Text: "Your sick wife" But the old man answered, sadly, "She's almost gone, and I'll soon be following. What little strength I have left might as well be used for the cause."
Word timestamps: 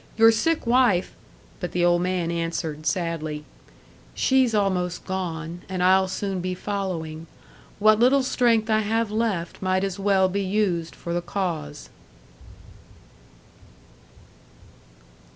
"Your 0.17 0.31
sick 0.31 0.65
wife" 0.65 1.13
But 1.59 1.73
the 1.73 1.85
old 1.85 2.01
man 2.01 2.31
answered, 2.31 2.87
sadly, 2.87 3.45
"She's 4.15 4.55
almost 4.55 5.05
gone, 5.05 5.61
and 5.69 5.83
I'll 5.83 6.07
soon 6.07 6.39
be 6.41 6.55
following. 6.55 7.27
What 7.77 7.99
little 7.99 8.23
strength 8.23 8.67
I 8.71 8.79
have 8.79 9.11
left 9.11 9.61
might 9.61 9.83
as 9.83 9.99
well 9.99 10.27
be 10.27 10.41
used 10.41 10.95
for 10.95 11.13
the 11.13 11.21
cause." 11.21 11.89